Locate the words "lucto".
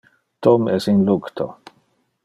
1.11-1.49